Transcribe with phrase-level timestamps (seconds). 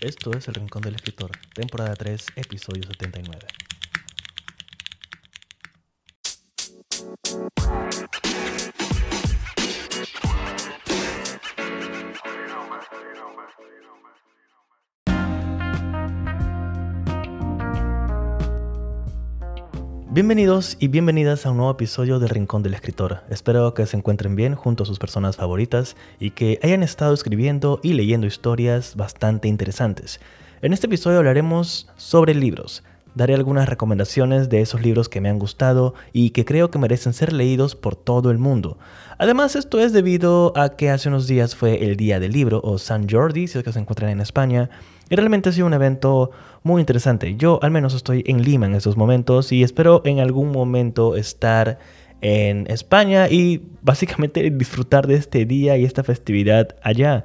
[0.00, 3.46] Esto es El Rincón del Escritor, temporada 3, episodio 79.
[20.20, 23.22] Bienvenidos y bienvenidas a un nuevo episodio del Rincón del Escritor.
[23.30, 27.80] Espero que se encuentren bien junto a sus personas favoritas y que hayan estado escribiendo
[27.82, 30.20] y leyendo historias bastante interesantes.
[30.60, 32.82] En este episodio hablaremos sobre libros.
[33.14, 37.12] Daré algunas recomendaciones de esos libros que me han gustado y que creo que merecen
[37.12, 38.78] ser leídos por todo el mundo.
[39.18, 42.78] Además, esto es debido a que hace unos días fue el Día del Libro o
[42.78, 44.70] San Jordi, si es que se encuentran en España,
[45.08, 46.30] y realmente ha sido un evento
[46.62, 47.36] muy interesante.
[47.36, 51.78] Yo al menos estoy en Lima en estos momentos y espero en algún momento estar
[52.20, 57.24] en España y básicamente disfrutar de este día y esta festividad allá.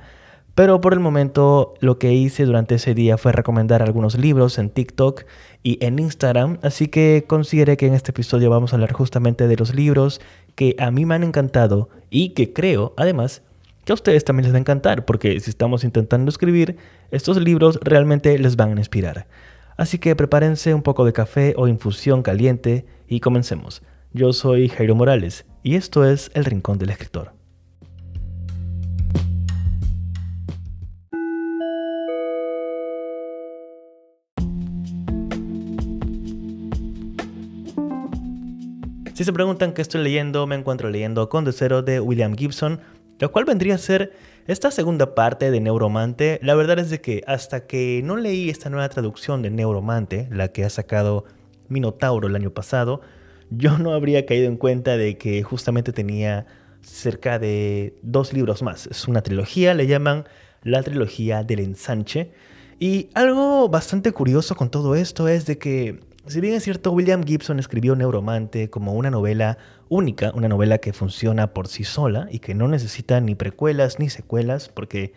[0.56, 4.70] Pero por el momento lo que hice durante ese día fue recomendar algunos libros en
[4.70, 5.26] TikTok
[5.64, 9.58] y en Instagram, así que consideré que en este episodio vamos a hablar justamente de
[9.58, 10.22] los libros
[10.56, 13.42] que a mí me han encantado y que creo además
[13.84, 16.78] que a ustedes también les va a encantar, porque si estamos intentando escribir,
[17.12, 19.28] estos libros realmente les van a inspirar.
[19.78, 23.84] Así que prepárense un poco de café o infusión caliente y comencemos.
[24.14, 27.34] Yo soy Jairo Morales y esto es El Rincón del Escritor.
[39.16, 42.82] Si se preguntan qué estoy leyendo, me encuentro leyendo Condesero de William Gibson,
[43.18, 44.12] lo cual vendría a ser
[44.46, 46.38] esta segunda parte de Neuromante.
[46.44, 50.50] La verdad es de que hasta que no leí esta nueva traducción de Neuromante, la
[50.50, 51.24] que ha sacado
[51.70, 53.00] Minotauro el año pasado,
[53.50, 56.46] yo no habría caído en cuenta de que justamente tenía
[56.82, 58.86] cerca de dos libros más.
[58.88, 60.26] Es una trilogía, le llaman
[60.62, 62.34] la trilogía del ensanche.
[62.80, 67.24] Y algo bastante curioso con todo esto es de que si bien es cierto, William
[67.24, 69.58] Gibson escribió Neuromante como una novela
[69.90, 74.10] única, una novela que funciona por sí sola y que no necesita ni precuelas ni
[74.10, 75.14] secuelas, porque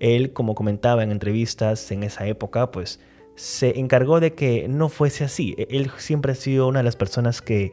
[0.00, 3.00] él, como comentaba en entrevistas en esa época, pues
[3.34, 5.54] se encargó de que no fuese así.
[5.58, 7.72] E-, él siempre ha sido una de las personas que,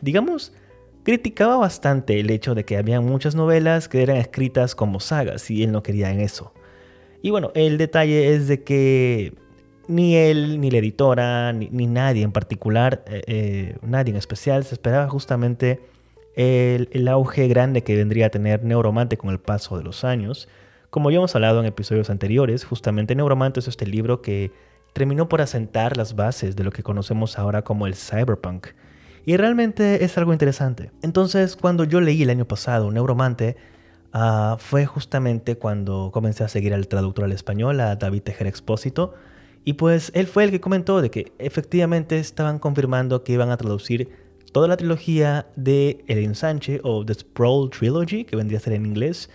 [0.00, 0.52] digamos,
[1.04, 5.62] criticaba bastante el hecho de que había muchas novelas que eran escritas como sagas y
[5.62, 6.52] él no quería en eso.
[7.22, 9.34] Y bueno, el detalle es de que
[9.88, 14.74] ni él, ni la editora, ni, nadie en particular, eh, eh, nadie en especial, se
[14.74, 15.80] esperaba justamente
[16.36, 20.48] el, auge grande que vendría a tener Neuromante con el paso de los años.
[20.90, 24.52] Como ya hemos hablado en episodios anteriores, justamente Neuromante es este libro que
[24.92, 28.68] terminó por asentar las bases de lo que conocemos ahora como el cyberpunk.
[29.26, 30.90] Y realmente es algo interesante.
[31.02, 33.56] Entonces, cuando yo leí el año pasado Neuromante,
[34.12, 39.14] ah, fue justamente cuando comencé a seguir al traductor al español, a David Tejer Expósito,
[39.64, 43.56] y pues él fue el que comentó de que efectivamente estaban confirmando que iban a
[43.56, 44.08] traducir
[44.52, 48.86] toda la trilogía de El Ensanche o The Sprawl Trilogy, que vendría a ser en
[48.86, 49.30] inglés,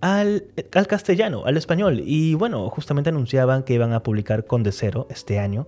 [0.00, 2.02] al, al, castellano, al español.
[2.04, 5.66] Y bueno, justamente anunciaban que iban a publicar Con de Cero este año.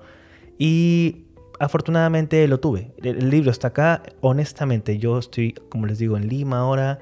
[0.58, 1.24] Y
[1.58, 2.92] afortunadamente lo tuve.
[3.02, 4.02] El, libro está acá.
[4.20, 6.98] Honestamente, yo estoy, como les digo, en Lima ahora.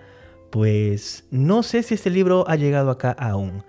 [0.51, 3.63] Pues no sé si este libro ha llegado acá aún.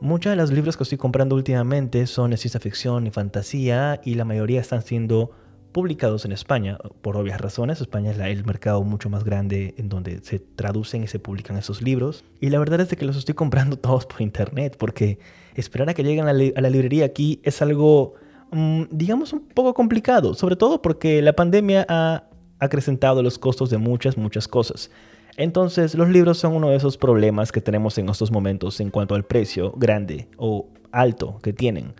[0.00, 4.14] Muchos de los libros que estoy comprando últimamente son de ciencia ficción y fantasía y
[4.14, 5.30] la mayoría están siendo
[5.72, 7.80] publicados en España, por obvias razones.
[7.80, 11.82] España es el mercado mucho más grande en donde se traducen y se publican esos
[11.82, 12.24] libros.
[12.40, 15.18] Y la verdad es que los estoy comprando todos por internet, porque
[15.54, 18.14] esperar a que lleguen a la, librería aquí es algo,
[18.52, 22.24] mm, digamos, un poco complicado, sobre todo porque la pandemia ha
[22.60, 24.90] acrecentado los costos de muchas, muchas cosas.
[25.36, 29.14] Entonces, los libros son uno de esos problemas que tenemos en estos momentos en cuanto
[29.14, 31.94] al precio grande o alto que tienen.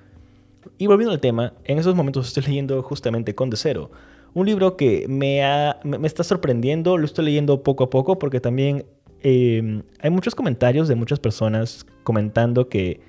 [0.79, 3.91] Y volviendo al tema, en esos momentos estoy leyendo justamente Con de Cero,
[4.35, 5.41] un libro que me,
[5.85, 8.85] me, está sorprendiendo, lo estoy leyendo poco a poco porque también
[9.23, 13.01] em, hay muchos comentarios de muchas personas comentando que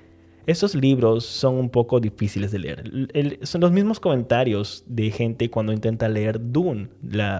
[0.46, 3.40] estos libros son un poco difíciles de leer.
[3.42, 6.88] son los mismos comentarios de gente cuando intenta leer Dune,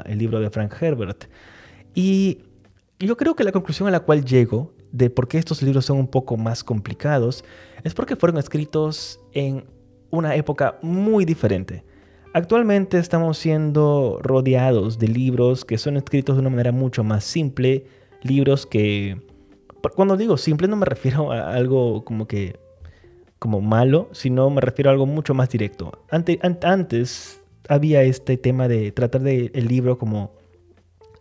[0.04, 1.26] el libro de Frank Herbert.
[1.94, 2.40] Y
[2.98, 5.98] yo creo que la conclusión a la cual llego de por qué estos libros son
[5.98, 7.44] un poco más complicados
[7.84, 9.64] es porque fueron escritos en
[10.10, 11.84] una época muy diferente.
[12.32, 17.86] Actualmente estamos siendo rodeados de libros que son escritos de una manera mucho más simple,
[18.22, 19.20] libros que
[19.94, 22.58] cuando digo simple no me refiero a algo como que
[23.38, 25.92] como malo, sino me refiero a algo mucho más directo.
[26.62, 30.32] antes había este tema de tratar de el libro como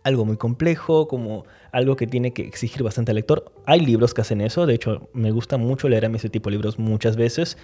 [0.06, 1.44] algo muy complejo, como
[1.76, 3.52] algo que tiene que exigir bastante al lector.
[3.66, 6.48] Hay libros que hacen eso, de hecho me gusta mucho leer a mí ese tipo
[6.48, 7.58] de libros muchas veces,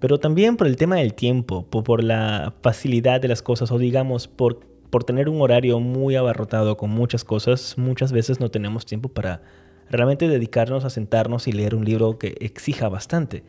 [0.00, 4.26] pero también por el tema del tiempo, por, la facilidad de las cosas o digamos
[4.26, 9.10] por, por tener un horario muy abarrotado con muchas cosas, muchas veces no tenemos tiempo
[9.10, 9.42] para
[9.90, 13.44] realmente dedicarnos a sentarnos y leer un libro que exija bastante.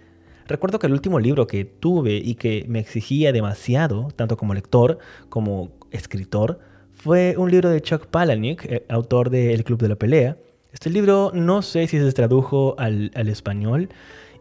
[0.47, 4.97] Recuerdo que el último libro que tuve y que me exigía demasiado, tanto como lector
[5.29, 6.59] como escritor,
[6.99, 10.37] fue un libro de Chuck Palahniuk, eh, autor de El Club de la Pelea.
[10.73, 13.89] Este libro no sé si se tradujo al, español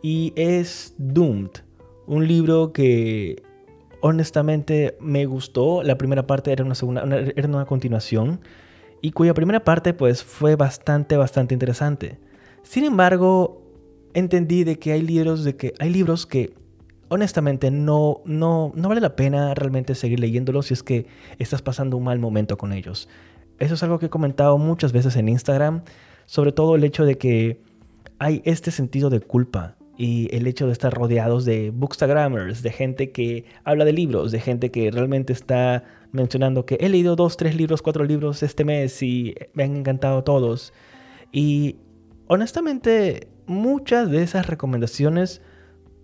[0.03, 1.51] y es Doomed,
[2.07, 3.43] un libro que
[4.01, 5.85] honestamente me gustó.
[5.85, 7.05] La primera parte era una, segunda,
[7.37, 8.41] era una continuación
[9.01, 12.19] y cuya primera parte pues fue bastante, bastante interesante.
[12.65, 13.63] Sin embargo,
[14.15, 16.55] entendí de que hay libros, de que, hay libros que
[17.09, 21.07] honestamente no, no, no vale la pena realmente seguir leyéndolos si es que
[21.39, 23.09] estás pasando un mal momento con ellos.
[23.59, 25.83] Eso es algo que he comentado muchas veces en Instagram,
[26.27, 27.61] sobre todo el hecho de que
[28.19, 33.11] hay este sentido de culpa y el hecho de estar rodeados de bookstagrammers, de gente
[33.11, 37.57] que habla de libros, de gente que realmente está mencionando que he leído dos, tres
[37.57, 40.73] libros, cuatro libros este mes y me han encantado todos.
[41.33, 41.77] Y
[42.29, 45.43] honestamente, muchas de esas recomendaciones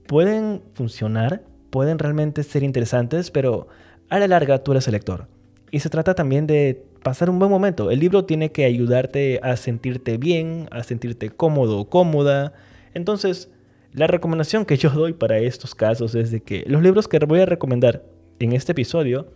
[0.06, 3.68] pueden funcionar, pueden realmente ser interesantes, pero
[4.08, 5.26] a la larga tú eres el lector.
[5.70, 7.90] Y se trata también de pasar un buen momento.
[7.90, 12.52] El libro tiene que ayudarte a sentirte bien, a sentirte cómodo o cómoda.
[12.94, 13.50] Entonces,
[13.92, 17.40] la recomendación que yo doy para estos casos es de que los libros que voy
[17.40, 18.04] a recomendar
[18.38, 19.28] en este episodio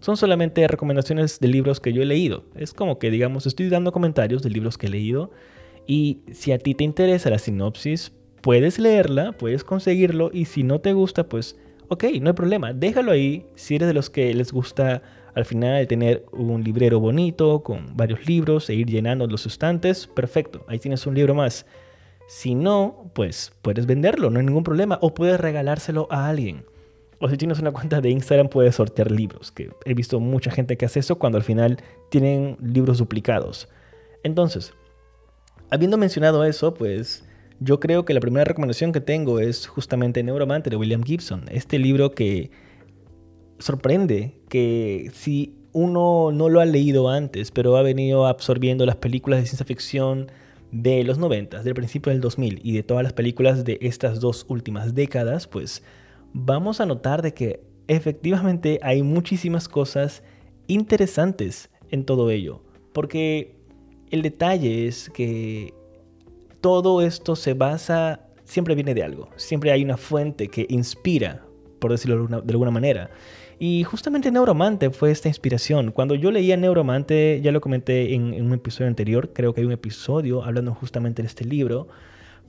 [0.00, 2.44] son solamente recomendaciones de libros que yo he leído.
[2.54, 5.30] Es como que, digamos, estoy dando comentarios de libros que he leído
[5.86, 8.12] y si a ti te interesa la sinopsis,
[8.44, 11.56] puedes leerla, puedes conseguirlo y si no te gusta, pues
[11.88, 13.46] ok, no hay problema, déjalo ahí.
[13.54, 15.00] Si eres de los que les gusta
[15.34, 20.62] al final tener un librero bonito con varios libros e ir llenando los estantes, perfecto,
[20.68, 21.64] ahí tienes un libro más.
[22.28, 26.66] Si no, pues puedes venderlo, no hay ningún problema, o puedes regalárselo a alguien.
[27.20, 30.76] O si tienes una cuenta de Instagram puedes sortear libros, que he visto mucha gente
[30.76, 31.78] que hace eso cuando al final
[32.10, 33.70] tienen libros duplicados.
[34.22, 34.74] Entonces,
[35.70, 37.24] habiendo mencionado eso, pues
[37.64, 41.44] yo creo que la primera recomendación que tengo es justamente Neuromante de William Gibson.
[41.50, 42.50] Este libro que
[43.58, 49.40] sorprende que si uno no lo ha leído antes, pero ha venido absorbiendo las películas
[49.40, 50.30] de ciencia ficción
[50.72, 54.44] de los 90, del principio del 2000 y de todas las películas de estas dos
[54.48, 55.82] últimas décadas, pues
[56.34, 60.22] vamos a notar de que efectivamente hay muchísimas cosas
[60.66, 62.62] interesantes en todo ello.
[62.92, 63.56] Porque
[64.10, 65.72] el detalle es que
[66.64, 71.44] todo esto se basa, siempre viene de algo, siempre hay una fuente que inspira,
[71.78, 73.10] por decirlo de alguna manera.
[73.58, 75.92] Y justamente Neuromante fue esta inspiración.
[75.92, 79.74] Cuando yo leía Neuromante, ya lo comenté en, un episodio anterior, creo que hay un
[79.74, 81.88] episodio hablando justamente de este libro,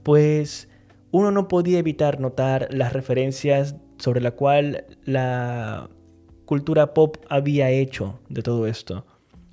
[0.02, 0.70] pues
[1.10, 5.90] uno no podía evitar notar las referencias sobre la cual la
[6.46, 9.04] cultura pop había hecho de todo esto.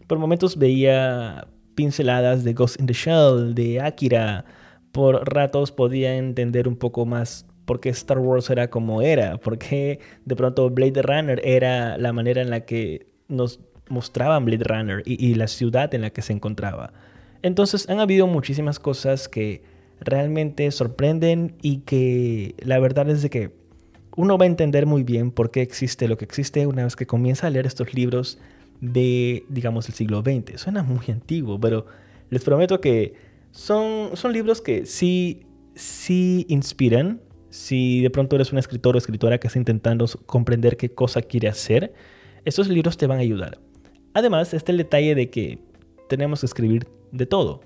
[0.07, 4.45] Por momentos veía pinceladas de Ghost in the Shell, de Akira.
[4.91, 9.57] Por ratos podía entender un poco más por qué Star Wars era como era, por
[9.57, 13.59] qué de pronto Blade Runner era la manera en la que nos
[13.89, 16.93] mostraban Blade Runner y, la ciudad en la que se encontraba.
[17.41, 19.63] Entonces han habido muchísimas cosas que
[19.99, 23.51] realmente sorprenden y que la verdad es de que
[24.15, 27.07] uno va a entender muy bien por qué existe lo que existe una vez que
[27.07, 28.37] comienza a leer estos libros
[28.83, 30.59] de, digamos, el siglo XX.
[30.59, 31.85] Suena muy antiguo, pero
[32.29, 33.13] les prometo que
[33.51, 37.21] son, son libros que sí, sí inspiran.
[37.49, 41.47] Si de pronto eres un escritor o escritora que está intentando comprender qué cosa quiere
[41.47, 41.93] hacer,
[42.43, 43.59] estos libros te van a ayudar.
[44.13, 45.59] Además, está el detalle de que
[46.09, 47.61] tenemos que escribir de todo.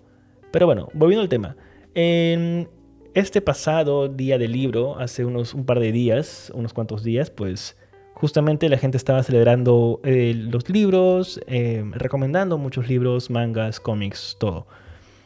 [0.52, 1.56] Pero bueno, volviendo al tema.
[1.96, 2.70] En
[3.16, 7.76] este pasado día del libro, hace unos un par de días, unos cuantos días, pues
[8.18, 14.66] justamente la gente estaba celebrando eh, los libros, eh, recomendando muchos libros, mangas, cómics, todo.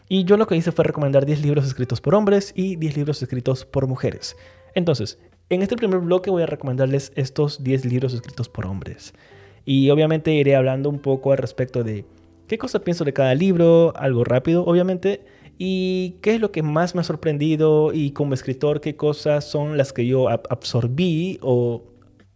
[0.10, 3.22] Y yo lo que hice fue recomendar 10 libros escritos por hombres y 10 libros
[3.22, 4.36] escritos por mujeres.
[4.76, 5.20] Entonces,
[5.50, 9.14] en este primer bloque voy a recomendarles estos 10 libros escritos por hombres.
[9.64, 12.04] Y obviamente iré hablando un poco al respecto de
[12.48, 15.24] qué cosa pienso de cada libro, algo rápido, obviamente,
[15.58, 19.78] y qué es lo que más me ha sorprendido y como escritor, qué cosas son
[19.78, 21.91] las que yo absorbí o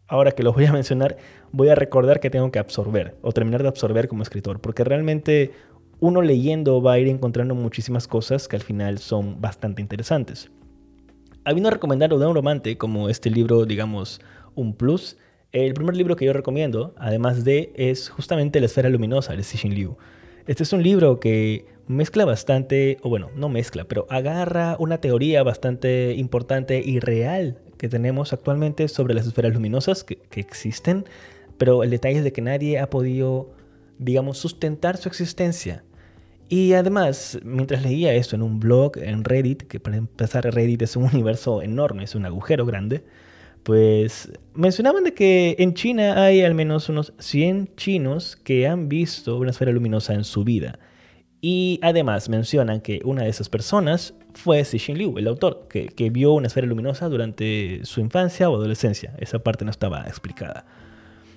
[0.07, 1.17] ahora que los voy a mencionar,
[1.51, 5.51] voy a recordar que tengo que absorber o terminar de absorber como escritor, porque realmente
[5.99, 10.51] uno leyendo va a ir encontrando muchísimas cosas que al final son bastante interesantes.
[11.43, 14.19] Habiendo recomendado de un romance como este libro, digamos,
[14.55, 15.17] un plus,
[15.51, 19.73] el primer libro que yo recomiendo, además de, es justamente La Esfera Luminosa de Cixin
[19.73, 19.97] Liu.
[20.47, 25.43] Este es un libro que mezcla bastante, o bueno, no mezcla, pero agarra una teoría
[25.43, 31.05] bastante importante y real que tenemos actualmente sobre las esferas luminosas que, existen,
[31.57, 33.53] pero el detalle es de que nadie ha podido,
[33.99, 35.83] digamos, sustentar su existencia.
[36.47, 40.95] Y además, mientras leía esto en un blog, en Reddit, que para empezar Reddit es
[40.95, 43.03] un universo enorme, es un agujero grande,
[43.63, 49.37] pues mencionaban de que en China hay al menos unos 100 chinos que han visto
[49.37, 50.77] una esfera luminosa en su vida.
[51.47, 56.09] Y además mencionan que una de esas personas fue Cixin Liu, el autor, que, que
[56.09, 59.13] vio una esfera luminosa durante su infancia o adolescencia.
[59.19, 60.65] Esa parte no estaba explicada.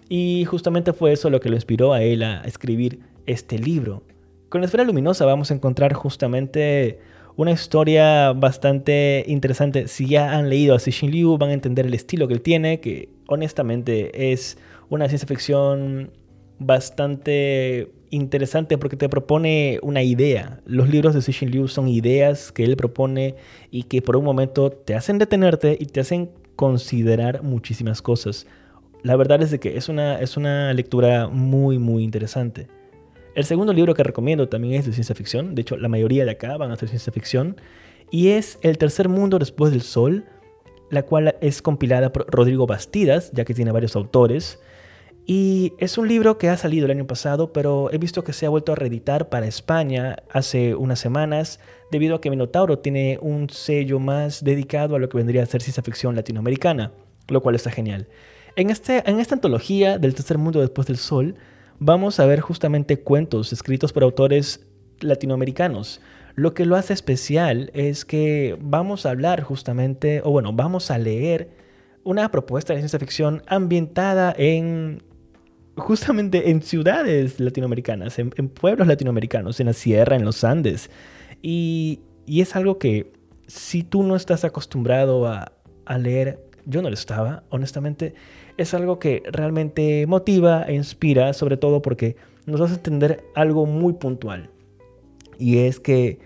[0.09, 4.03] Y justamente fue eso lo que lo inspiró a él a escribir este libro.
[4.49, 7.00] Con la esfera luminosa vamos a encontrar justamente
[7.37, 9.88] una historia bastante interesante.
[9.88, 12.81] Si ya han leído a Cixin Liu, van a entender el estilo que él tiene,
[12.81, 14.57] que honestamente es
[14.88, 16.12] una ciencia ficción
[16.59, 20.61] bastante interesante porque te propone una idea.
[20.67, 23.37] Los libros de Cixin Liu son ideas que él propone
[23.71, 28.47] y que por un momento te hacen detenerte y te hacen considerar muchísimas cosas.
[29.03, 32.67] La verdad es de que es una, es una lectura muy, muy interesante.
[33.35, 35.55] El segundo libro que recomiendo también es de ciencia ficción.
[35.55, 37.57] De hecho, la mayoría de acá van a ser ciencia ficción.
[38.11, 40.25] Y es El tercer mundo después del sol,
[40.91, 44.59] la cual es compilada por Rodrigo Bastidas, ya que tiene varios autores.
[45.30, 48.47] Y es un libro que ha salido el año pasado, pero he visto que se
[48.47, 53.50] ha vuelto a reeditar para España hace unas semanas, debido a que Minotauro tiene un
[53.50, 56.92] sello más dedicado a lo que vendría a ser ciencia ficción latinoamericana,
[57.28, 58.08] lo cual está genial.
[58.56, 61.35] En, este, en esta antología del tercer mundo después del sol,
[61.78, 64.66] vamos a ver justamente cuentos escritos por autores
[65.00, 66.00] latinoamericanos.
[66.37, 70.97] Lo que lo hace especial es que vamos a hablar justamente, o bueno, vamos a
[70.97, 71.50] leer
[72.02, 75.02] una propuesta de ciencia ficción ambientada en
[75.78, 80.90] justamente en ciudades latinoamericanas, en, pueblos latinoamericanos, en la sierra, en los Andes.
[81.42, 83.11] Y, es algo que
[83.47, 85.52] si tú no estás acostumbrado a,
[85.87, 88.12] a leer, yo no lo estaba, honestamente,
[88.58, 93.94] es algo que realmente motiva e inspira, sobre todo porque nos hace entender algo muy
[93.94, 94.50] puntual.
[95.38, 96.18] Y es que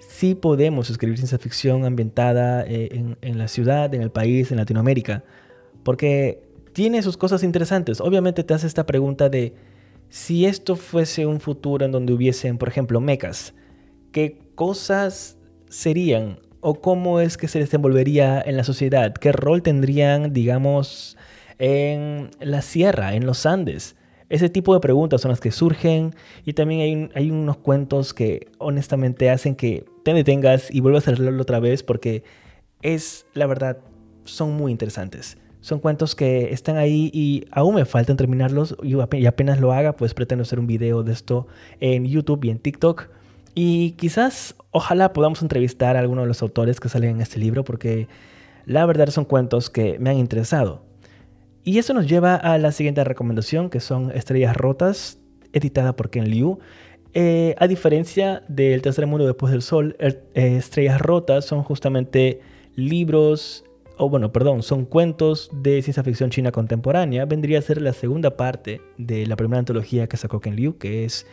[0.00, 4.58] sí podemos escribir ciencia ficción ambientada eh, en, en la ciudad, en el país, en
[4.58, 5.24] Latinoamérica,
[5.82, 6.47] porque
[6.78, 8.00] tiene sus cosas interesantes.
[8.00, 9.52] Obviamente te hace esta pregunta de
[10.10, 13.52] si esto fuese un futuro en donde hubiesen, por ejemplo, mecas,
[14.12, 19.12] ¿qué cosas serían o cómo es que se desenvolvería en la sociedad?
[19.12, 21.16] ¿Qué rol tendrían, digamos,
[21.58, 23.96] en la sierra, en los Andes?
[24.28, 29.30] Ese tipo de preguntas son las que surgen y también hay, unos cuentos que honestamente
[29.30, 32.22] hacen que te detengas y vuelvas a leerlo otra vez porque
[32.82, 33.78] es, la verdad,
[34.22, 35.38] son muy interesantes.
[35.68, 40.14] Son cuentos que están ahí y aún me faltan terminarlos y apenas lo haga, pues
[40.14, 41.46] pretendo hacer un video de esto
[41.78, 43.08] en YouTube y en TikTok.
[43.54, 47.64] Y quizás, ojalá podamos entrevistar a alguno de los autores que salen en este libro
[47.64, 48.08] porque
[48.64, 50.86] la verdad son cuentos que me han interesado.
[51.64, 55.18] Y eso nos lleva a la siguiente recomendación, que son Estrellas Rotas,
[55.52, 56.60] editada por Ken Liu.
[57.12, 62.40] Eh, a diferencia del Tercer Mundo Después del Sol, er, eh, Estrellas Rotas son justamente
[62.74, 63.64] libros
[63.98, 68.36] o bueno, perdón, son cuentos de ciencia ficción china contemporánea, vendría a ser la segunda
[68.36, 71.26] parte de la primera antología que sacó Ken Liu, que es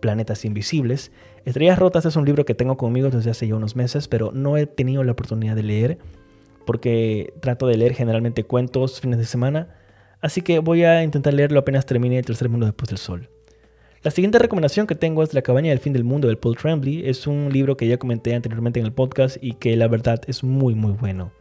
[0.00, 1.12] Planetas Invisibles.
[1.44, 4.56] Estrellas Rotas es un libro que tengo conmigo desde hace ya unos meses, pero no
[4.56, 5.98] he tenido la oportunidad de leer,
[6.66, 9.74] porque trato de leer generalmente cuentos fines de semana,
[10.20, 13.28] así que voy a intentar leerlo apenas termine el tercer mundo después del sol.
[14.02, 17.06] La siguiente recomendación que tengo es La cabaña del fin del mundo del Paul Tremblay.
[17.06, 20.42] Es un libro que ya comenté anteriormente en el podcast y que la verdad es
[20.42, 21.32] muy muy bueno.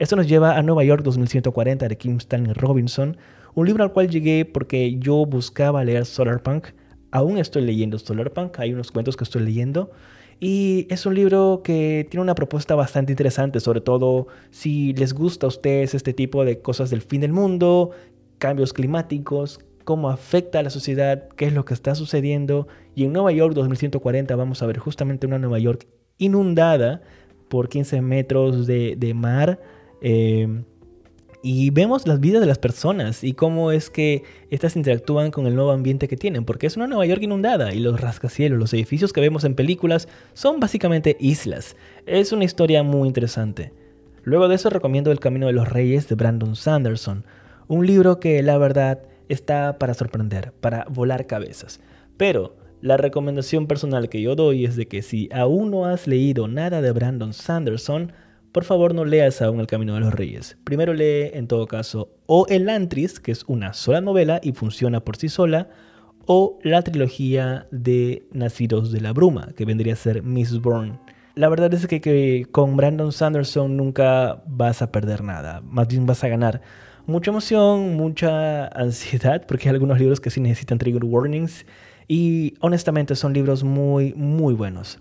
[0.00, 3.16] Esto nos lleva a Nueva York 2140 de Kim Stanley Robinson,
[3.54, 6.66] un libro al cual llegué porque yo buscaba leer Solarpunk.
[7.12, 9.92] Aún estoy leyendo Solarpunk, hay unos cuentos que estoy leyendo.
[10.40, 15.46] Y es un libro que tiene una propuesta bastante interesante, sobre todo si les gusta
[15.46, 17.92] a ustedes este tipo de cosas del fin del mundo,
[18.38, 22.66] cambios climáticos, cómo afecta a la sociedad, qué es lo que está sucediendo.
[22.96, 25.86] Y en Nueva York 2140 vamos a ver justamente una Nueva York
[26.18, 27.00] inundada
[27.48, 29.60] por 15 metros de, de mar
[30.06, 30.64] Em,
[31.42, 35.54] y vemos las vidas de las personas y cómo es que estas interactúan con el
[35.54, 39.14] nuevo ambiente que tienen, porque es una Nueva York inundada y los rascacielos, los edificios
[39.14, 41.74] que vemos en películas son básicamente islas.
[42.04, 43.72] Es una historia muy interesante.
[44.24, 47.24] Luego de eso recomiendo El Camino de los Reyes de Brandon Sanderson,
[47.66, 51.80] un libro que la verdad está para sorprender, para volar cabezas.
[52.18, 56.46] Pero la recomendación personal que yo doy es de que si aún no has leído
[56.46, 58.12] nada de Brandon Sanderson,
[58.54, 60.56] por favor no leas aún El Camino de los Reyes.
[60.62, 65.00] Primero lee, en todo caso, o El Antris, que es una sola novela y funciona
[65.00, 65.70] por sí sola,
[66.26, 71.00] o la trilogía de Nacidos de la Bruma, que vendría a ser Miss Bourne.
[71.34, 76.22] La verdad es que, con Brandon Sanderson nunca vas a perder nada, más bien vas
[76.22, 76.62] a ganar
[77.06, 81.66] mucha emoción, mucha ansiedad, porque hay algunos libros que sí necesitan trigger warnings
[82.06, 85.00] y honestamente son libros muy, muy buenos.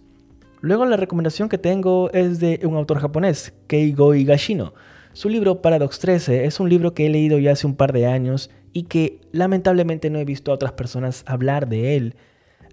[0.64, 4.74] Luego la recomendación que tengo es de un autor japonés, Keigo Higashino.
[5.12, 8.06] Su libro Paradox 13 es un libro que he leído ya hace un par de
[8.06, 12.16] años y que lamentablemente no he visto a otras personas hablar de él.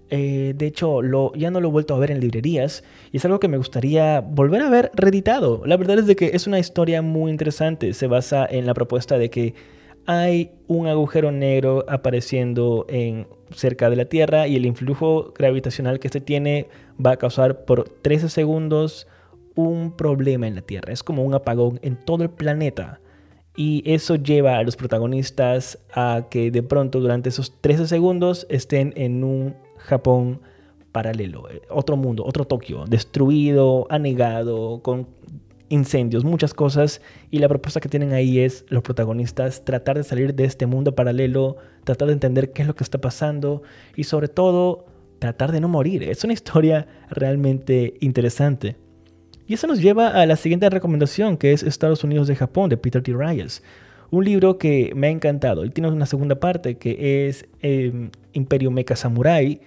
[0.09, 1.01] Eh, de hecho,
[1.35, 4.21] ya no lo he vuelto a ver en librerías y es algo que me gustaría
[4.21, 5.63] volver a ver reeditado.
[5.67, 7.93] La verdad es de que es una historia muy interesante.
[7.93, 9.55] Se basa en la propuesta de que
[10.07, 16.09] hay un agujero negro apareciendo en, cerca de la Tierra y el influjo gravitacional que
[16.09, 16.69] este tiene
[17.05, 19.07] va a causar por 13 segundos
[19.55, 20.93] un problema en la Tierra.
[20.93, 23.01] Es como un apagón en todo el planeta.
[23.57, 28.93] Y eso lleva a los protagonistas a que de pronto durante esos 13 segundos estén
[28.97, 30.41] en un Japón
[30.93, 35.09] paralelo, eh, otro mundo, otro Tokio, destruido, anegado, con
[35.71, 37.01] incendios, muchas cosas.
[37.31, 40.95] Y la propuesta que tienen ahí es los protagonistas tratar de salir de este mundo
[40.95, 43.63] paralelo, tratar de entender qué es lo que está pasando
[43.97, 44.85] y sobre todo
[45.19, 46.03] tratar de no morir.
[46.03, 48.77] Es una historia realmente interesante.
[49.47, 52.77] Y eso nos lleva a la siguiente recomendación, que es Estados Unidos de Japón, de
[52.77, 53.13] Peter T.
[53.13, 53.63] Reyes.
[54.11, 55.63] Un libro que me ha encantado.
[55.63, 59.61] Él tiene una segunda parte, que es em, Imperio Mecha Samurai.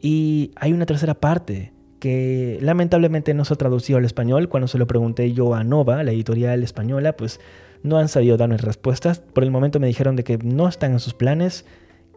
[0.00, 1.72] Y hay una tercera parte,
[2.04, 4.50] que lamentablemente no se ha traducido al español.
[4.50, 7.40] Cuando se lo pregunté yo a Nova, la editorial española, pues
[7.82, 9.20] no han sabido darme respuestas.
[9.20, 11.64] Por el momento me dijeron de que no están en sus planes.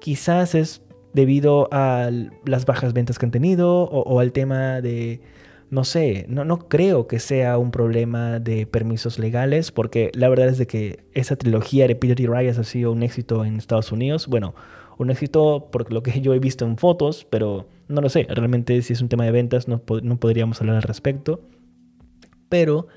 [0.02, 0.82] Quizás es
[1.14, 2.10] debido a
[2.44, 5.22] las bajas ventas que han tenido o al tema de
[5.70, 10.50] no sé, no, no creo que sea un problema de permisos legales, porque la verdad
[10.50, 14.28] es de que esa trilogía de Peter y ha sido un éxito en Estados Unidos.
[14.28, 14.54] Bueno,
[14.98, 18.82] un éxito por lo que yo he visto en fotos, pero no lo sé, realmente
[18.82, 21.42] si es un tema de ventas no, no podríamos hablar al respecto.
[22.50, 22.88] Pero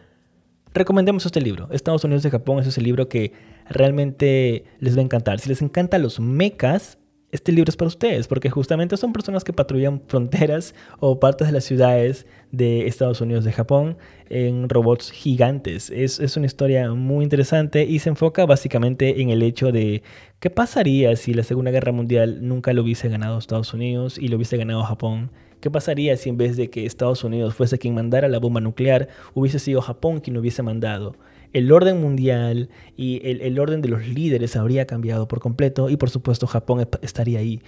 [0.73, 1.68] recomendemos este libro.
[1.73, 3.32] Estados Unidos de Japón es ese libro que
[3.68, 5.40] realmente les va a encantar.
[5.40, 6.98] Si les encantan los mechas,
[7.33, 11.53] este libro es para ustedes, porque justamente son personas que patrullan fronteras o partes de
[11.53, 13.97] las ciudades de Estados Unidos, de Japón,
[14.29, 15.90] en robots gigantes.
[15.90, 20.03] Es, es, una historia muy interesante y se enfoca básicamente en el hecho de
[20.40, 24.37] qué pasaría si la Segunda Guerra Mundial nunca lo hubiese ganado Estados Unidos y lo
[24.37, 25.31] hubiese ganado Japón.
[25.61, 29.09] ¿Qué pasaría si en vez de que Estados Unidos fuese quien mandara la bomba nuclear,
[29.35, 31.14] hubiese sido Japón quien lo hubiese mandado?
[31.52, 36.10] El orden mundial y el, orden de los líderes habría cambiado por completo y por
[36.10, 37.60] supuesto Japón estaría ahí.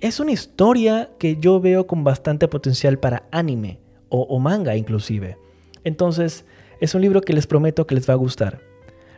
[0.00, 5.38] Es una historia que yo veo con bastante potencial para anime o, manga inclusive.
[5.82, 6.44] Entonces
[6.80, 8.60] es un libro que les prometo que les va a gustar.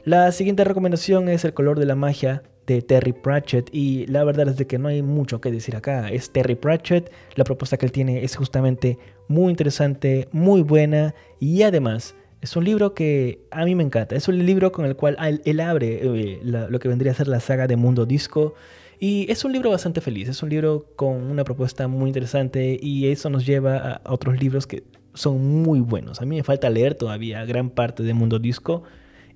[0.04, 4.48] La siguiente recomendación es El color de la magia de Terry Pratchett y la verdad
[4.48, 6.08] es de que no hay mucho que decir acá.
[6.08, 11.62] Es Terry Pratchett, la propuesta que él tiene es justamente muy interesante, muy buena y
[11.62, 14.14] además es un libro que a mí me encanta.
[14.14, 17.40] Es un libro con el cual él, abre eh, lo que vendría a ser la
[17.40, 18.55] saga de Mundo Disco.
[18.99, 20.29] Y es un libro bastante feliz.
[20.29, 22.79] Es un libro con una propuesta muy interesante.
[22.81, 26.20] Y eso nos lleva a otros libros que son muy buenos.
[26.20, 28.83] A mí me falta leer todavía gran parte de Mundo Disco.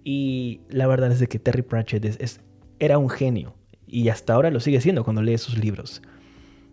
[0.04, 2.40] Y la verdad es de que Terry Pratchett es,
[2.78, 3.54] era un genio.
[3.86, 6.00] Y hasta ahora lo sigue siendo cuando lee sus libros.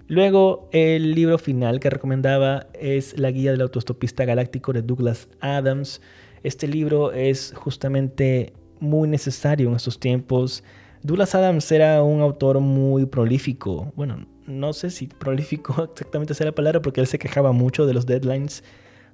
[0.10, 6.02] Luego, el libro final que recomendaba es La Guía del Autostopista Galáctico de Douglas Adams.
[6.44, 10.64] Este libro es justamente muy necesario en estos tiempos.
[11.04, 13.92] Douglas Adams era un autor muy prolífico.
[13.98, 17.94] Bueno, no sé si prolífico exactamente sea la palabra porque él se quejaba mucho de
[17.94, 18.64] los deadlines,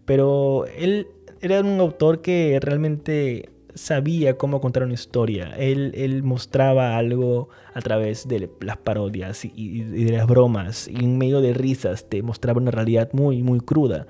[0.06, 1.08] pero él
[1.42, 5.56] era un autor que realmente sabía cómo contar una historia.
[5.58, 10.88] Él, mostraba algo a través de las parodias y, y, de las bromas.
[10.88, 14.08] Y en medio de risas te mostraba una realidad muy, muy cruda.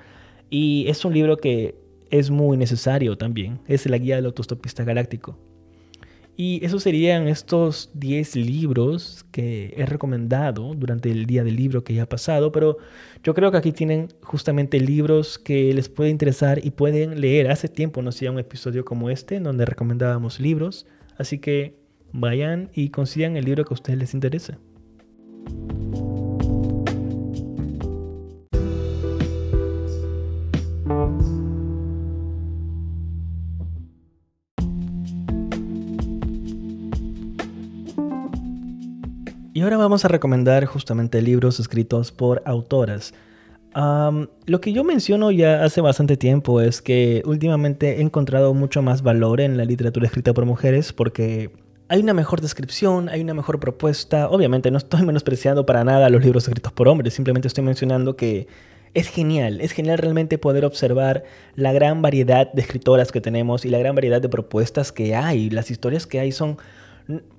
[0.49, 1.75] Y es un libro que
[2.09, 3.59] es muy necesario también.
[3.67, 5.37] Es la guía del autostopista galáctico.
[6.35, 11.93] Y esos serían estos 10 libros que he recomendado durante el día del libro que
[11.93, 12.77] ya ha pasado, pero
[13.23, 17.51] yo creo que aquí tienen justamente libros que les puede interesar y pueden leer.
[17.51, 21.75] Hace tiempo no hacía un episodio como este en donde recomendábamos libros, así que
[22.11, 24.55] vayan y consigan el libro que a ustedes les interese.
[39.63, 43.13] Ahora vamos a recomendar justamente libros escritos por autoras.
[43.73, 49.01] lo que yo menciono ya hace bastante tiempo es que últimamente he encontrado mucho más
[49.01, 51.51] valor en la literatura escrita por mujeres porque
[51.87, 54.29] hay una mejor descripción, hay una mejor propuesta.
[54.29, 58.47] Obviamente no estoy menospreciando para nada los libros escritos por hombres, simplemente estoy mencionando que
[58.93, 61.23] es genial, es genial realmente poder observar
[61.55, 65.49] la gran variedad de escritoras que tenemos y la gran variedad de propuestas que hay.
[65.49, 66.57] Las historias que hay son...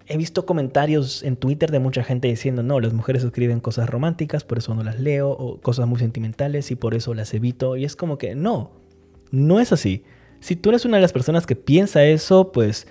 [0.07, 4.45] He visto comentarios en Twitter de mucha gente diciendo, no, las mujeres escriben cosas románticas,
[4.45, 7.77] por eso no las leo, o cosas muy sentimentales y por eso las evito.
[7.77, 8.71] Y es como que no,
[9.31, 10.05] no es así.
[10.41, 12.87] Si tú eres una de las personas que piensa eso, pues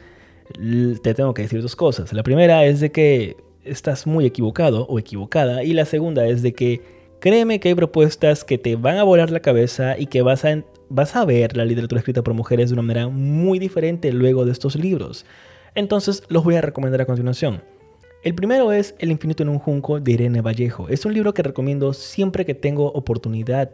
[0.54, 2.14] te tengo que decir dos cosas.
[2.14, 6.54] La primera es de que estás muy equivocado o equivocada y la segunda es de
[6.54, 6.82] que
[7.20, 10.64] créeme que hay propuestas que te van a volar la cabeza y que vas a,
[10.90, 14.52] vas a ver la literatura escrita por mujeres de una manera muy diferente luego de
[14.52, 15.26] estos libros.
[15.76, 17.62] Entonces los voy a recomendar a continuación.
[18.24, 20.88] El primero es El infinito en un junco de Irene Vallejo.
[20.88, 23.72] Es un libro que recomiendo siempre que tengo oportunidad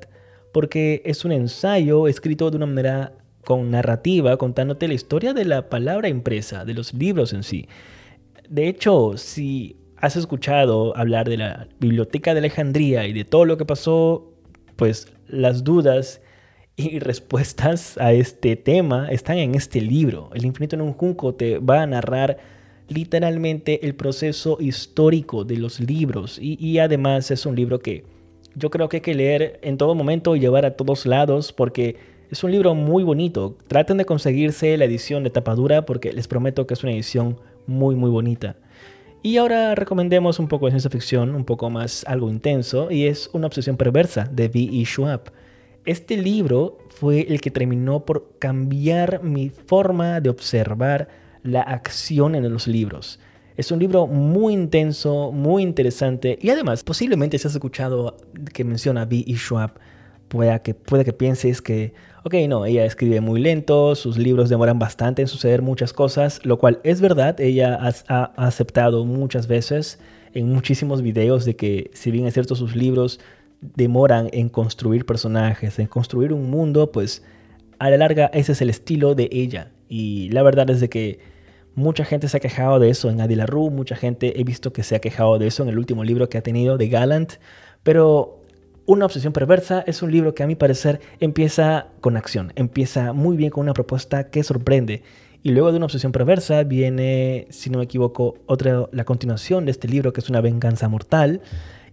[0.52, 3.14] porque es un ensayo escrito de una manera
[3.46, 7.68] con narrativa, contándote la historia de la palabra impresa, de los libros en sí.
[8.50, 13.58] De hecho, si has escuchado hablar de la Biblioteca de Alejandría y de todo lo
[13.58, 14.34] que pasó,
[14.76, 16.22] pues las dudas
[16.80, 20.30] y respuestas a este tema están en este libro.
[20.34, 22.38] El infinito en un junco te va a narrar
[22.88, 28.04] literalmente el proceso histórico de los libros y, además es un libro que
[28.56, 31.98] yo creo que hay que leer en todo momento y llevar a todos lados porque
[32.32, 33.58] es un libro muy bonito.
[33.68, 37.38] Traten de conseguirse la edición de tapadura porque les prometo que es una edición
[37.68, 38.56] muy muy bonita.
[39.22, 43.30] Y ahora recomendemos un poco de ciencia ficción, un poco más algo intenso, y es
[43.34, 44.86] Una obsesión perversa de V.E.
[44.86, 45.32] Schwab.
[45.86, 51.08] Este libro fue el que terminó por cambiar mi forma de observar
[51.44, 53.20] la acción en los libros.
[53.56, 58.18] Es un libro muy intenso, muy interesante y además posiblemente si has escuchado
[58.54, 59.36] que menciona V.E.
[59.36, 59.74] Schwab,
[60.30, 64.80] pueda que, puede que pienses que, ok, no, ella escribe muy lento, sus libros demoran
[64.80, 70.00] bastante en suceder muchas cosas, lo cual es verdad, ella ha, aceptado muchas veces
[70.34, 73.20] en muchísimos videos de que si bien es cierto sus libros
[73.62, 77.24] demoran en construir personajes, en construir un mundo, pues
[77.80, 79.72] a la larga ese es el estilo de ella.
[79.88, 81.20] Y la verdad es de que
[81.80, 84.98] Mucha gente se ha quejado de eso en Adilarru, mucha gente he visto que se
[84.98, 87.36] ha quejado de eso en el último libro que ha tenido de Gallant,
[87.84, 88.42] pero
[88.86, 93.38] Una obsesión perversa es un libro que a mi parecer empieza con acción, empieza muy
[93.38, 95.04] bien con una propuesta que sorprende.
[95.44, 99.72] Y luego de una obsesión perversa viene, si no me equivoco, otra, la continuación de
[99.72, 101.42] este libro que es Una venganza mortal.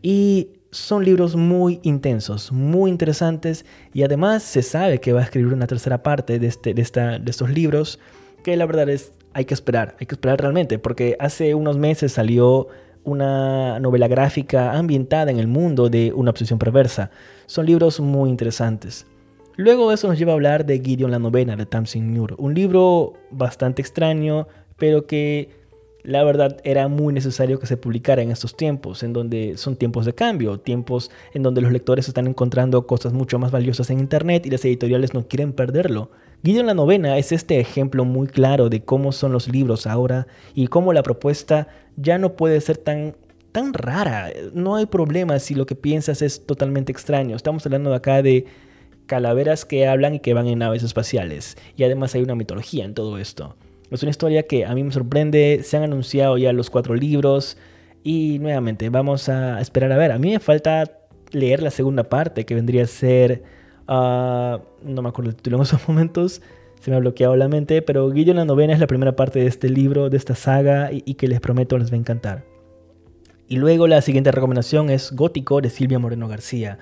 [0.03, 5.53] Y son libros muy intensos, muy interesantes y además se sabe que va a escribir
[5.53, 7.99] una tercera parte de, este, de, esta, de estos libros
[8.43, 12.13] que la verdad es hay que esperar, hay que esperar realmente, porque hace unos meses
[12.13, 12.69] salió
[13.05, 17.11] una novela gráfica ambientada en el mundo de una obsesión perversa.
[17.45, 19.07] Son libros muy interesantes.
[19.57, 23.13] Luego eso nos lleva a hablar de Gideon la novena de Tamsin Muir, un libro
[23.31, 24.49] bastante extraño,
[24.79, 25.51] pero que
[26.07, 30.07] la verdad era muy necesario que se publicara en estos tiempos, en donde son tiempos
[30.07, 34.47] de cambio, tiempos en donde los lectores están encontrando cosas mucho más valiosas en Internet
[34.47, 36.13] y las editoriales no quieren perderlo.
[36.45, 40.69] Gideon la novena es este ejemplo muy claro de cómo son los libros ahora y
[40.69, 41.67] cómo la propuesta
[41.97, 43.17] ya no puede ser tan
[43.51, 44.31] tan rara.
[44.53, 47.35] No hay problema si lo que piensas es totalmente extraño.
[47.35, 48.45] Estamos hablando acá de
[49.07, 51.57] calaveras que hablan y que van en naves espaciales.
[51.77, 53.57] Y además hay una mitología en todo esto.
[53.91, 55.61] Es una historia que a mí me sorprende.
[55.63, 57.57] Se han anunciado ya los cuatro libros.
[58.03, 60.13] Y nuevamente, vamos a esperar a ver.
[60.13, 60.99] A mí me falta
[61.33, 63.43] leer la segunda parte, que vendría a ser.
[63.89, 66.43] Ah, no me acuerdo el título en esos momentos.
[66.81, 67.83] Se me ha bloqueado la mente.
[67.83, 70.91] Pero Guillermo la novena es la primera parte de este libro, de esta saga.
[70.93, 72.45] Y que les prometo les va a encantar.
[73.49, 76.79] Y luego la siguiente recomendación es Gótico de Silvia Moreno García.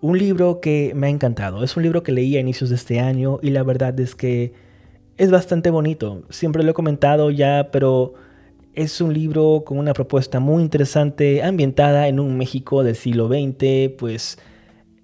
[0.00, 1.62] Un libro que me ha encantado.
[1.62, 3.38] Es un libro que leí a inicios de este año.
[3.42, 4.69] Y la verdad es que
[5.20, 6.22] es bastante bonito.
[6.30, 8.14] Siempre lo he comentado ya, pero
[8.72, 13.92] es un libro con una propuesta muy interesante, ambientada en un México del siglo XX,
[13.98, 14.38] pues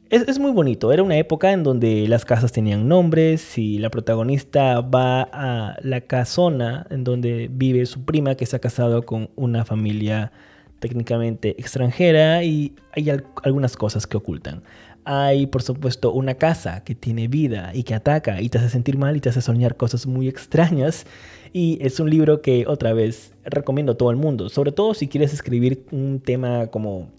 [0.08, 0.90] es, muy bonito.
[0.90, 6.00] Era una época en donde las casas tenían nombres y la protagonista va a la
[6.00, 10.32] casona en donde vive su prima que se ha casado con una familia
[10.78, 13.10] técnicamente extranjera y hay
[13.42, 14.62] algunas cosas que ocultan.
[15.08, 18.98] Hay, por supuesto, una casa que tiene vida y que ataca y te hace sentir
[18.98, 21.06] mal y te hace soñar cosas muy extrañas.
[21.52, 24.48] Y es un libro que, otra vez, recomiendo a todo el mundo.
[24.48, 27.12] Sobre todo si quieres escribir un tema como,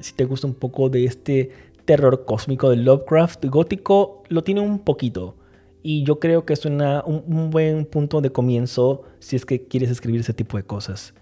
[0.00, 1.50] si te gusta un poco de este
[1.84, 5.36] terror cósmico de Lovecraft, gótico, lo tiene un poquito.
[5.82, 9.90] Y yo creo que es un, un buen punto de comienzo si es que quieres
[9.90, 11.12] escribir ese tipo de cosas.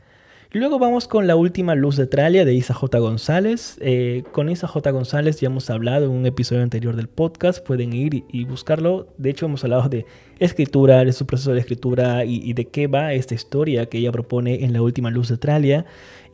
[0.50, 2.98] Luego vamos con la última luz de Tralia de Isa J.
[3.00, 3.76] González.
[3.82, 4.90] Eh, con Isa J.
[4.92, 9.08] González ya hemos hablado en un episodio anterior del podcast, pueden ir y, buscarlo.
[9.18, 10.06] De hecho, hemos hablado de
[10.38, 14.64] escritura, de su proceso de escritura y, de qué va esta historia que ella propone
[14.64, 15.84] en la última luz de Tralia.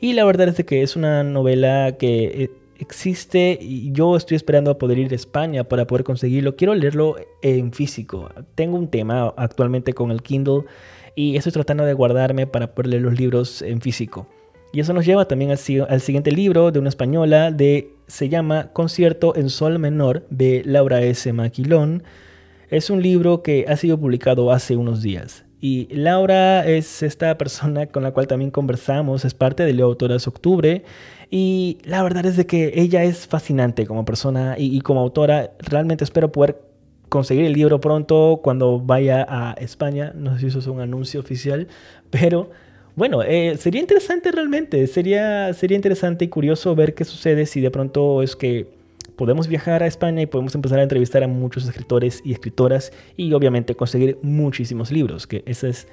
[0.01, 4.71] Y la verdad es que es una novela que eh, existe y yo estoy esperando
[4.71, 6.55] a poder ir a España para poder conseguirlo.
[6.55, 8.31] Quiero leerlo en físico.
[8.55, 10.67] Tengo un tema actualmente con el Kindle
[11.15, 14.27] y estoy tratando de guardarme para poder leer los libros en físico.
[14.73, 19.37] Y eso nos lleva también al, siguiente libro de una española de se llama Concierto
[19.37, 21.33] en Sol Menor de Laura S.
[21.33, 22.03] Maquilón.
[22.71, 25.45] Es un libro que ha sido publicado hace unos días.
[25.61, 30.27] Y Laura es esta persona con la cual también conversamos, es parte de Leo Autoras
[30.27, 30.83] Octubre.
[31.31, 35.53] Y la verdad es de que ella es fascinante como persona y como autora.
[35.61, 36.74] Realmente espero poder
[37.15, 40.13] conseguir el libro pronto cuando vaya a España.
[40.17, 41.69] No sé si eso es un anuncio oficial,
[42.11, 42.51] pero
[42.97, 44.85] bueno, eh, sería interesante realmente.
[44.89, 48.67] Sería, sería interesante y curioso ver qué sucede si de pronto es que
[49.15, 53.33] podemos viajar a España y podemos empezar a entrevistar a muchos escritores y escritoras y
[53.33, 55.87] obviamente conseguir muchísimos libros, que ese es,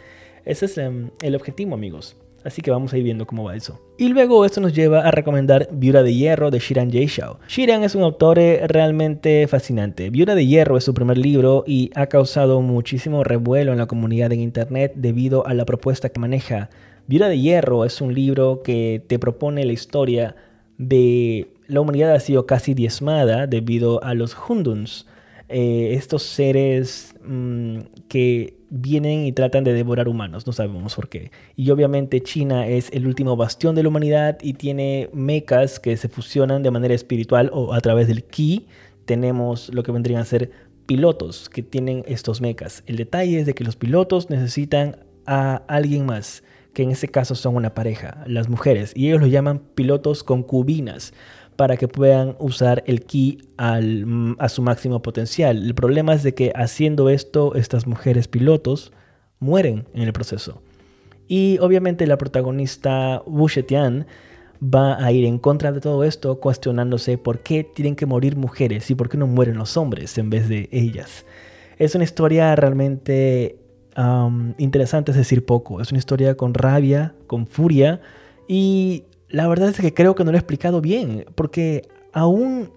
[0.44, 2.16] ese es em, el objetivo, amigos.
[2.44, 3.80] Así que vamos a ir viendo cómo va eso.
[3.98, 7.40] Y luego esto nos lleva a recomendar Viura de Hierro de Shiran Jaishao.
[7.48, 10.10] Shiran es un autor eh, realmente fascinante.
[10.10, 14.32] Viura de Hierro es su primer libro y ha causado muchísimo revuelo en la comunidad
[14.32, 16.70] en internet debido a la propuesta que maneja.
[17.08, 20.36] Viura de Hierro es un libro que te propone la historia
[20.78, 25.08] de la humanidad ha sido casi diezmada debido a los Hunduns,
[25.48, 31.30] eh, estos seres mm, que vienen y tratan de devorar humanos, no sabemos por qué.
[31.58, 36.08] Y obviamente China es el último bastión de la humanidad y tiene mecas que se
[36.08, 38.66] fusionan de manera espiritual o a través del ki.
[39.04, 40.52] Tenemos lo que vendrían a ser
[40.86, 42.84] pilotos que tienen estos mecas.
[42.88, 46.42] El detalle es de que los pilotos necesitan a alguien más,
[46.74, 51.14] que en este caso son una pareja, las mujeres, y ellos lo llaman pilotos concubinas
[51.56, 55.64] para que puedan usar el ki al, a su máximo potencial.
[55.64, 58.92] El problema es de que haciendo esto, estas mujeres pilotos
[59.40, 60.62] mueren en el proceso.
[61.28, 64.06] Y obviamente la protagonista Wu Shetian
[64.62, 68.90] va a ir en contra de todo esto, cuestionándose por qué tienen que morir mujeres
[68.92, 71.26] y por qué no mueren los hombres en vez de ellas.
[71.78, 73.58] Es una historia realmente
[74.58, 75.82] interesante, es decir, poco.
[75.82, 78.02] Es una historia con rabia, con furia
[78.48, 82.70] y la verdad es que creo que no lo he explicado bien, porque aún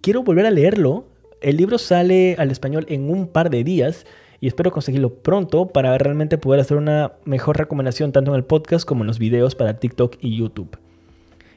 [0.00, 1.06] quiero volver a leerlo.
[1.40, 4.06] El libro sale al español en un par de días
[4.40, 8.84] y espero conseguirlo pronto para realmente poder hacer una mejor recomendación tanto en el podcast
[8.86, 10.78] como en los videos para TikTok y YouTube.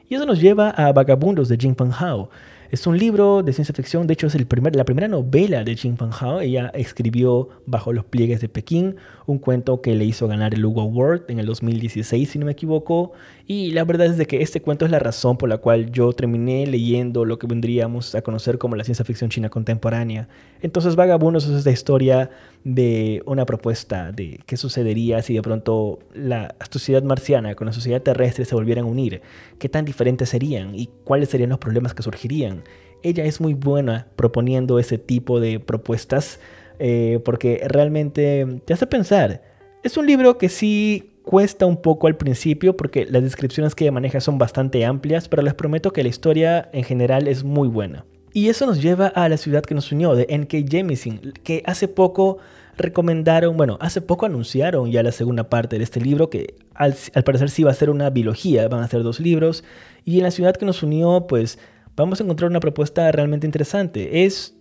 [0.08, 2.28] Y eso nos lleva a Vagabundos de Jing Fan Hao.
[2.72, 5.76] Es un libro de ciencia ficción, de hecho es el primer, la primera novela de
[5.76, 6.40] Jing Fan Hao.
[6.40, 10.80] Ella escribió Bajo los pliegues de Pekín, un cuento que le hizo ganar el Hugo
[10.80, 13.12] Award en el 2016, si no me equivoco.
[13.46, 16.14] Y la verdad es de que este cuento es la razón por la cual yo
[16.14, 20.28] terminé leyendo lo que vendríamos a conocer como la ciencia ficción china contemporánea.
[20.62, 22.30] Entonces Vagabundos es esta historia
[22.64, 28.00] de una propuesta de qué sucedería si de pronto la sociedad marciana con la sociedad
[28.00, 29.20] terrestre se volvieran a unir,
[29.58, 32.61] qué tan diferentes serían y cuáles serían los problemas que surgirían.
[33.02, 36.38] Ella es muy buena proponiendo ese tipo de propuestas
[36.78, 39.42] eh, porque realmente te hace pensar.
[39.82, 44.20] Es un libro que sí cuesta un poco al principio porque las descripciones que maneja
[44.20, 48.04] son bastante amplias, pero les prometo que la historia en general es muy buena.
[48.32, 50.58] Y eso nos lleva a la ciudad que nos unió, de N.K.
[50.68, 52.38] Jemisin, que hace poco
[52.78, 56.94] recomendaron, bueno, hace poco anunciaron ya la segunda parte de este libro, que al,
[57.24, 59.64] parecer sí va a ser una biología, van a ser dos libros.
[60.04, 61.58] Y en la ciudad que nos unió, pues
[61.96, 64.24] vamos a encontrar una propuesta realmente interesante.
[64.24, 64.56] Es,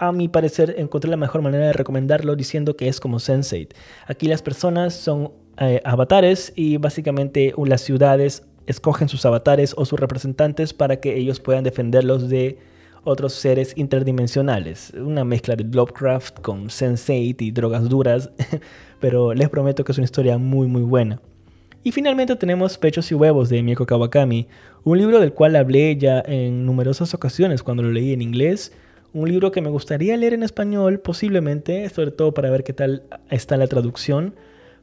[0.00, 3.68] a mi parecer, encontré la mejor manera de recomendarlo diciendo que es como Sense8.
[4.06, 9.98] Aquí las personas son eh, avatares y básicamente las ciudades escogen sus avatares o sus
[9.98, 12.58] representantes para que ellos puedan defenderlos de
[13.04, 14.92] otros seres interdimensionales.
[14.94, 18.30] Una mezcla de Lovecraft con Sense8 y drogas duras,
[19.00, 21.20] pero les prometo que es una historia muy muy buena.
[21.84, 24.48] Y finalmente tenemos Pechos y Huevos de Mieko Kawakami,
[24.90, 28.72] un libro del cual hablé ya en numerosas ocasiones cuando lo leí en inglés.
[29.12, 33.02] Un libro que me gustaría leer en español, posiblemente, sobre todo para ver qué tal
[33.30, 34.34] está la traducción.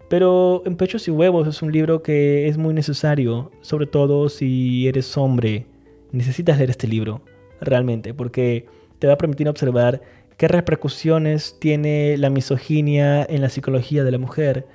[0.10, 4.88] Pero en Pechos y Huevos es un libro que es muy necesario, sobre todo si
[4.88, 5.66] eres hombre.
[6.12, 7.22] Necesitas leer este libro
[7.60, 8.68] realmente, porque
[9.00, 10.02] te va a permitir observar
[10.38, 14.68] qué repercusiones tiene la misoginia en la psicología de la mujer.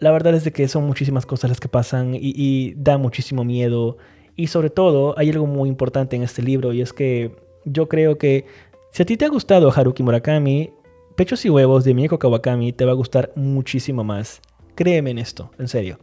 [0.00, 3.98] La verdad es de que son muchísimas cosas las que pasan y, da muchísimo miedo.
[4.36, 8.18] Y sobre todo, hay algo muy importante en este libro y es que yo creo
[8.18, 8.46] que
[8.90, 10.72] si a ti te ha gustado Haruki Murakami,
[11.16, 14.40] Pechos y Huevos de Mieko Kawakami te va a gustar muchísimo más.
[14.74, 15.98] Créeme en esto, en serio.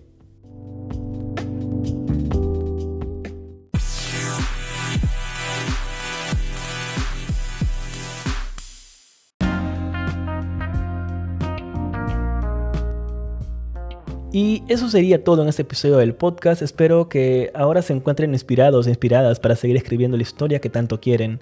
[14.33, 16.61] Y eso sería todo en este episodio del podcast.
[16.61, 21.01] Espero que ahora se encuentren inspirados e inspiradas para seguir escribiendo la historia que tanto
[21.01, 21.41] quieren.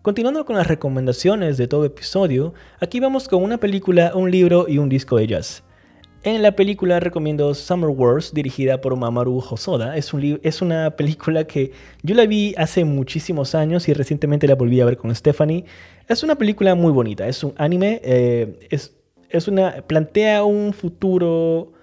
[0.00, 4.78] Continuando con las recomendaciones de todo episodio, aquí vamos con una película, un libro y
[4.78, 5.62] un disco de jazz.
[6.22, 9.94] En la película recomiendo Summer Wars, dirigida por Mamoru Hosoda.
[9.98, 11.72] Es, un es una película que
[12.02, 15.66] yo la vi hace muchísimos años y recientemente la volví a ver con Stephanie.
[16.08, 18.96] Es una película muy bonita, es un anime, eh, es,
[19.28, 21.74] es, una, plantea un futuro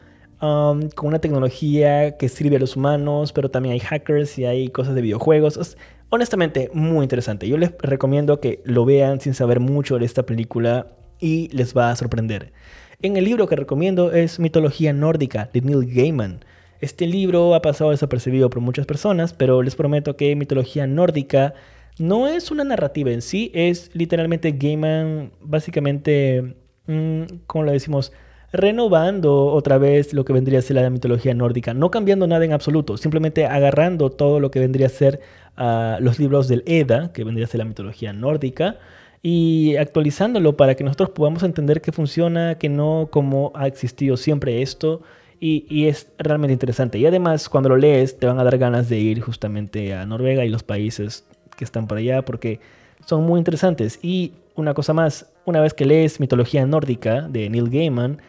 [0.41, 4.69] um, con una tecnología que sirve a los humanos, pero también hay hackers y hay
[4.69, 5.57] cosas de videojuegos.
[5.57, 5.77] Es,
[6.09, 7.47] honestamente, muy interesante.
[7.47, 10.87] Yo les recomiendo que lo vean sin saber mucho de esta película
[11.19, 12.53] y les va a sorprender.
[13.01, 16.43] En el libro que recomiendo es Mitología Nórdica de Neil Gaiman.
[16.79, 21.53] Este libro ha pasado desapercibido por muchas personas, pero les prometo que Mitología Nórdica
[21.99, 28.11] no es una narrativa en sí, es literalmente Gaiman básicamente, mm, como lo decimos,
[28.57, 32.53] renovando otra vez lo que vendría a ser la mitología nórdica, no cambiando nada en
[32.53, 35.21] absoluto, simplemente agarrando todo lo que vendría a ser
[35.55, 38.77] ah, los libros del Edda, que vendría a ser la mitología nórdica,
[39.23, 44.61] y actualizándolo para que nosotros podamos entender que funciona, que no como ha existido siempre
[44.61, 45.01] esto.
[45.39, 46.97] Y, es realmente interesante.
[46.97, 50.45] Y además, cuando lo lees, te van a dar ganas de ir justamente a Noruega
[50.45, 52.59] y los países que están por allá, porque
[53.05, 53.99] son muy interesantes.
[54.01, 58.19] Y una cosa más, una vez que lees mitología nórdica de Neil Gaiman,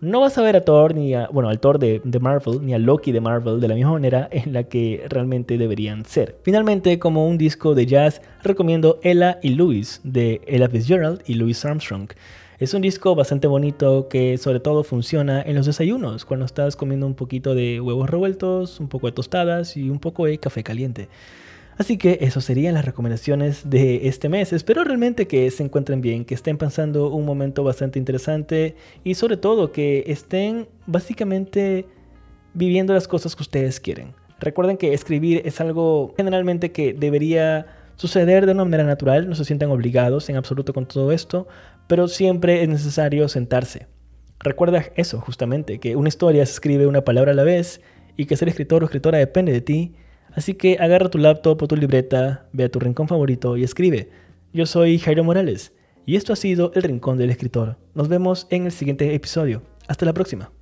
[0.00, 2.78] no vas a ver a Thor ni a, bueno, al Thor de, Marvel, ni a
[2.78, 6.36] Loki de Marvel de la misma manera en la que realmente deberían ser.
[6.42, 11.64] Finalmente, como un disco de jazz, recomiendo Ella y Louis de Ella Fitzgerald y Louis
[11.64, 12.08] Armstrong.
[12.58, 17.06] Es un disco bastante bonito que sobre todo funciona en los desayunos, cuando estás comiendo
[17.06, 21.08] un poquito de huevos revueltos, un poco de tostadas y un poco de café caliente.
[21.78, 24.52] Así que eso serían las recomendaciones de este mes.
[24.52, 29.36] Espero realmente que se encuentren bien, que estén pasando un momento bastante interesante y sobre
[29.36, 31.84] todo que estén básicamente
[32.54, 34.14] viviendo las cosas que ustedes quieren.
[34.40, 39.44] Recuerden que escribir es algo generalmente que debería suceder de una manera natural, no se
[39.44, 41.46] sientan obligados en absoluto con todo esto,
[41.86, 43.86] pero siempre es necesario sentarse.
[44.40, 47.82] Recuerda eso justamente, que una historia se escribe una palabra a la vez
[48.16, 49.94] y que ser escritor o escritora depende de ti
[50.36, 54.10] Así que agarra tu laptop o tu libreta, ve a tu rincón favorito y escribe.
[54.52, 55.72] Yo soy Jairo Morales
[56.04, 57.78] y esto ha sido El Rincón del Escritor.
[57.94, 59.62] Nos vemos en el siguiente episodio.
[59.88, 60.52] Hasta la próxima.